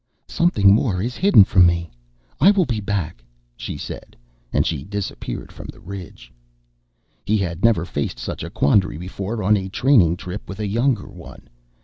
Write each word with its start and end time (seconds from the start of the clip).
"Something 0.27 0.73
more 0.73 0.99
is 0.99 1.15
hidden 1.15 1.43
from 1.43 1.67
me. 1.67 1.91
I 2.39 2.49
will 2.49 2.65
be 2.65 2.79
back," 2.81 3.23
she 3.55 3.77
said. 3.77 4.15
And 4.51 4.65
she 4.65 4.83
disappeared 4.83 5.51
from 5.51 5.67
the 5.67 5.79
ridge. 5.79 6.33
He 7.23 7.37
had 7.37 7.63
never 7.63 7.85
faced 7.85 8.17
such 8.17 8.41
a 8.41 8.49
quandary 8.49 8.97
before 8.97 9.43
on 9.43 9.55
a 9.55 9.69
training 9.69 10.17
trip 10.17 10.49
with 10.49 10.59
a 10.59 10.65
younger 10.65 11.07
one. 11.07 11.47